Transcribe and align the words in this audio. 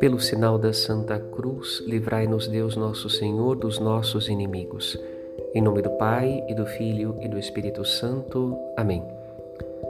Pelo 0.00 0.18
sinal 0.18 0.58
da 0.58 0.72
Santa 0.72 1.18
Cruz, 1.18 1.82
livrai-nos 1.86 2.48
Deus 2.48 2.74
nosso 2.74 3.10
Senhor 3.10 3.56
dos 3.56 3.78
nossos 3.78 4.28
inimigos. 4.28 4.98
Em 5.54 5.60
nome 5.60 5.82
do 5.82 5.90
Pai, 5.98 6.42
e 6.48 6.54
do 6.54 6.64
Filho, 6.64 7.18
e 7.20 7.28
do 7.28 7.38
Espírito 7.38 7.84
Santo. 7.84 8.56
Amém. 8.76 9.19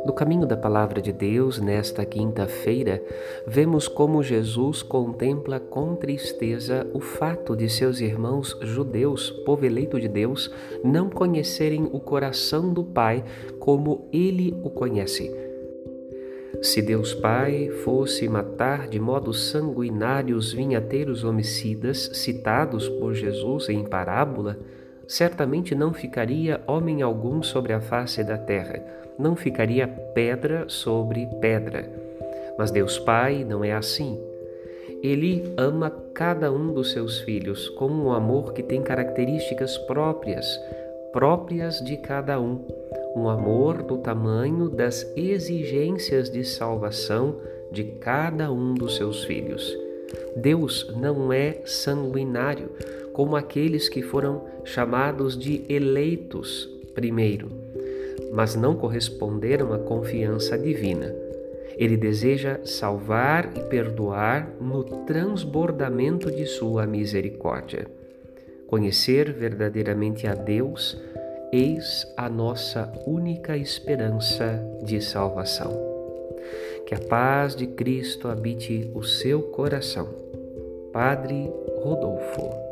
No 0.04 0.14
caminho 0.14 0.46
da 0.46 0.56
Palavra 0.56 1.03
de 1.03 1.12
Deus, 1.12 1.60
nesta 1.60 2.06
quinta-feira, 2.06 3.03
vemos 3.46 3.87
como 3.87 4.22
Jesus 4.22 4.83
contempla 4.83 5.60
com 5.60 5.94
tristeza 5.94 6.87
o 6.94 7.01
fato 7.01 7.54
de 7.54 7.69
seus 7.69 8.01
irmãos 8.01 8.58
judeus, 8.62 9.30
povo 9.44 9.66
eleito 9.66 10.01
de 10.01 10.08
Deus, 10.08 10.51
não 10.83 11.10
conhecerem 11.10 11.87
o 11.92 12.01
coração 12.01 12.72
do 12.72 12.83
Pai 12.83 13.22
como 13.58 14.08
ele 14.10 14.58
o 14.65 14.71
conhece. 14.71 15.30
Se 16.62 16.80
Deus 16.80 17.12
Pai 17.14 17.69
fosse 17.84 18.27
matar 18.27 18.89
de 18.89 18.98
modo 18.98 19.34
sanguinário 19.34 20.37
os 20.37 20.53
vinhateiros 20.53 21.25
homicidas 21.25 22.11
citados 22.14 22.89
por 22.89 23.14
Jesus 23.14 23.69
em 23.69 23.84
parábola, 23.84 24.59
certamente 25.10 25.74
não 25.74 25.92
ficaria 25.92 26.60
homem 26.69 27.02
algum 27.02 27.42
sobre 27.42 27.73
a 27.73 27.80
face 27.80 28.23
da 28.23 28.38
terra, 28.38 28.80
não 29.19 29.34
ficaria 29.34 29.88
pedra 29.88 30.66
sobre 30.69 31.27
pedra. 31.41 31.84
Mas 32.56 32.70
Deus 32.70 32.96
Pai 32.96 33.42
não 33.42 33.64
é 33.64 33.73
assim. 33.73 34.16
Ele 35.02 35.52
ama 35.56 35.91
cada 36.14 36.52
um 36.52 36.73
dos 36.73 36.92
seus 36.92 37.19
filhos 37.19 37.69
com 37.70 37.88
um 37.88 38.12
amor 38.12 38.52
que 38.52 38.62
tem 38.62 38.83
características 38.83 39.77
próprias, 39.78 40.46
próprias 41.12 41.80
de 41.80 41.97
cada 41.97 42.41
um 42.41 42.64
um 43.16 43.28
amor 43.28 43.83
do 43.83 43.98
tamanho 43.98 44.69
das 44.69 45.05
exigências 45.16 46.30
de 46.30 46.45
salvação 46.45 47.41
de 47.72 47.83
cada 47.83 48.52
um 48.52 48.72
dos 48.72 48.95
seus 48.95 49.24
filhos. 49.24 49.89
Deus 50.36 50.92
não 50.97 51.33
é 51.33 51.62
sanguinário, 51.64 52.70
como 53.12 53.36
aqueles 53.36 53.89
que 53.89 54.03
foram 54.03 54.44
chamados 54.64 55.36
de 55.36 55.64
eleitos 55.69 56.69
primeiro, 56.94 57.50
mas 58.33 58.55
não 58.55 58.75
corresponderam 58.75 59.72
à 59.72 59.78
confiança 59.78 60.56
divina. 60.58 61.14
Ele 61.77 61.97
deseja 61.97 62.61
salvar 62.64 63.52
e 63.56 63.61
perdoar 63.61 64.50
no 64.61 64.84
transbordamento 65.05 66.30
de 66.30 66.47
sua 66.47 66.86
misericórdia. 66.86 67.86
Conhecer 68.67 69.33
verdadeiramente 69.33 70.27
a 70.27 70.34
Deus 70.34 70.97
Eis 71.52 72.06
a 72.17 72.28
nossa 72.28 72.92
única 73.05 73.56
esperança 73.56 74.64
de 74.84 75.00
salvação. 75.00 75.89
Que 76.86 76.94
a 76.94 76.98
paz 76.98 77.55
de 77.55 77.66
Cristo 77.66 78.28
habite 78.28 78.91
o 78.94 79.02
seu 79.02 79.42
coração. 79.42 80.08
Padre 80.92 81.50
Rodolfo. 81.83 82.70